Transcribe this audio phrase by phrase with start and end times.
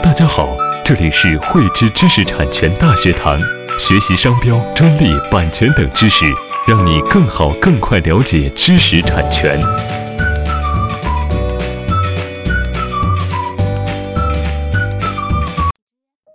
[0.00, 3.38] 大家好，这里是汇知知识产权大学堂，
[3.78, 6.24] 学习商标、专利、版权等知识，
[6.66, 9.60] 让你更好、更快了解知识产权。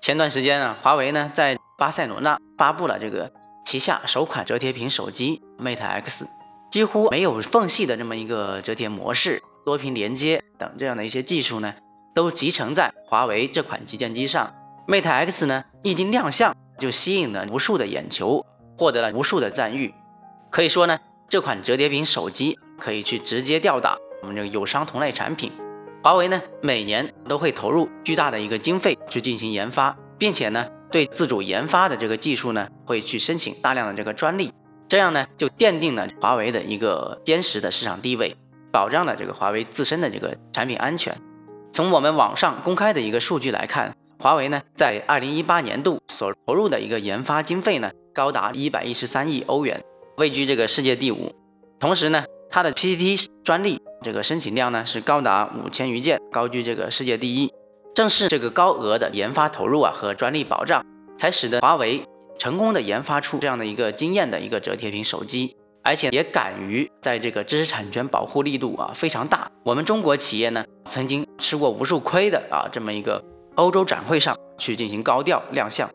[0.00, 3.32] 前段时间啊，华为呢在巴塞罗那发布了这个
[3.66, 6.24] 旗下首款折叠屏手机 Mate X，
[6.70, 11.74] 几乎没有缝隙的这么一个折叠模式、多屏连接等这样的一些技术呢，
[12.20, 14.54] 都集成在华为这款旗舰机上。
[14.86, 18.44] Mate X 呢一经亮相，就吸引了无数的眼球，
[18.76, 19.94] 获得了无数的赞誉。
[20.50, 20.98] 可以说呢，
[21.30, 25.50] 这款折叠屏手机可以去直接吊打我们这个友商同类产品。
[26.02, 34.52] 华为呢，每年都会投入巨大的一个经费去进行研发，并且呢，对自主研发的这个技术呢，会去申请大量的这个专利，
[34.86, 38.36] 这样呢，就奠定了华为的一个坚实的市场地位，
[38.70, 41.16] 保障了这个华为自身的这个产品安全。
[41.80, 49.82] 从我们网上公开的一个数据来看，华为呢，在二零一八年度所投入的一个研发经费呢，高达一百一十三亿欧元，
[50.18, 51.34] 位居这个世界第五。
[51.78, 53.80] 同时呢，它的 PCT 专利。
[54.02, 57.50] 这个申请量呢是高达五千余件，高居这个世界第一。
[57.94, 60.84] 正是这个高额的研发投入啊和专利保障，
[61.16, 62.04] 才使得华为
[62.38, 69.50] 成功的研发出这样的一个惊艳的一个折叠屏手机，而且也敢于在这个知识产权保护力度啊非常大。
[69.62, 73.22] 我们中国企业呢曾经吃过无数亏的啊这么一个
[73.54, 75.88] 欧洲展会上去进行高调亮相。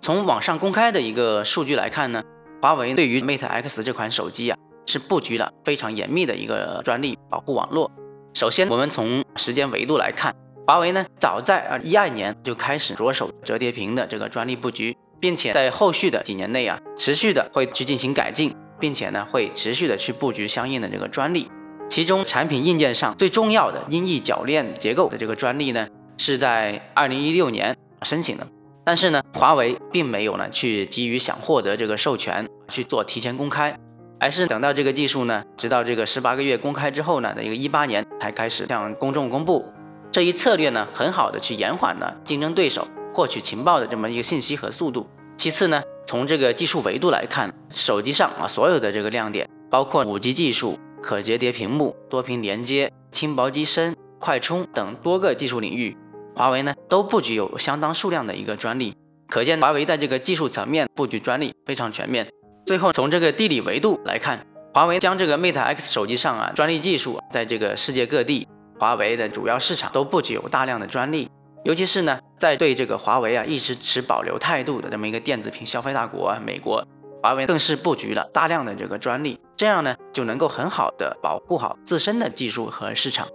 [0.00, 2.22] 从网上公开的一个数据来看呢，
[2.62, 4.58] 华为对于 Mate X 这款手机啊。
[4.88, 7.90] 是布局了非常严密的一个专利保护网络。
[8.34, 10.32] 首先，我们从时间维度来看，
[10.64, 21.50] 华为呢早在啊一二年就开始着手折叠屏的这个专利布局，并且在后续的几年内啊，持续的会去进行改进，并且呢会持续的去布局相应的这个专利。
[21.88, 25.86] 其中，产品硬件上最重要的音译铰链结构的这个专利呢，
[26.18, 28.46] 是在二零一六年申请的，
[28.84, 33.78] 但是呢，华为并没有呢去急于想获得这个授权去做提前公开。
[34.18, 39.64] 而是等到这个技术呢，直到这个十八个月公开之后呢的一个一八年才开始向公众公布。
[40.10, 45.06] 这一策略呢，很好的去延缓了竞争对手获取情报的这么一个信息和速度。
[45.36, 55.96] 其次呢，从这个技术维度来看，手机上啊所有的这个亮点，包括五 G 技术、可折叠屏幕、多屏连接、轻薄机身、快充等多个技术领域，
[56.36, 58.94] 华为呢都布局有相当数量的一个专利，
[59.28, 62.28] 可见华为在这个技术层面布局专利非常全面。
[62.64, 68.46] 最后，从这个地理维度来看，华为将这个 Mate X 手机上啊专利技术，在这个世界各地，
[68.78, 71.28] 华为的主要市场都布局有大量的专利。
[71.66, 76.86] 尤其是呢，在对这个华为啊一直持保留态度的这么一个电子屏消费大国啊美国，
[77.20, 83.26] 华为更是布局了大量的这个专利，这样呢就能够很好的保护好自身的技术和市场。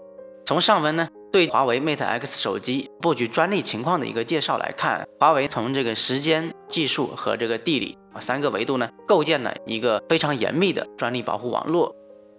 [0.45, 11.93] 从上文呢对华为 Mate X 手机布局专利情况的一个介绍来看，华为从这个时间、技术和这个地理三个维度呢，构建了一个非常严密的专利保护网络。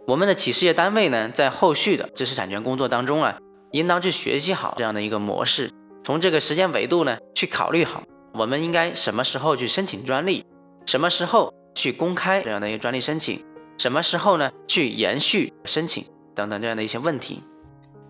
[0.06, 3.38] 我们的企事业单位呢，在后续的知识产权工作当中啊，
[3.72, 5.70] 应当去学习好这样的一个模式，
[6.02, 8.02] 从这个时间维度呢，去考虑好
[8.34, 10.44] 我们应该什么时候去申请专利，
[10.86, 13.44] 什么时候去公开这样的一个专利申请，
[13.78, 16.04] 什么时候呢去延续申请
[16.34, 17.42] 等等这样的一些问题。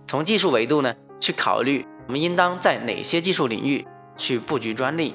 [0.06, 3.86] 从技术维度呢，去考虑我们应当在哪些技术领域
[4.16, 5.14] 去布局专利，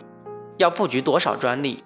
[0.57, 1.83] 要布局多少专利，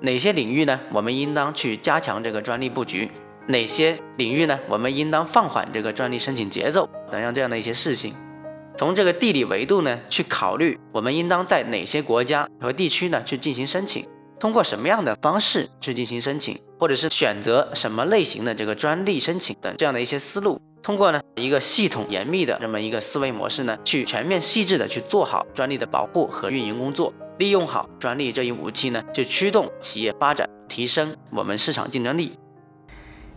[0.00, 3.10] 哪些领域呢，我们应当去加强这个专利布局，
[3.46, 8.14] 哪些领域呢，我们应当放缓这个专利申请节奏等样这样的一些事情。
[8.76, 14.04] 从这个地理维度呢，去考虑我们应当在哪些国家和地区呢去进行申请，
[14.40, 20.60] 通过什么样的方式去进行申请，或者是选择什么类型的这个专利申请等这样的一些思路。
[20.82, 32.36] 通过呢一个系统严密的这么一个思维模式呢，去全面细致的去做好专利的保护和运营工作，利用好专利这一武器呢，去驱动企业发展，提升我们市场竞争力。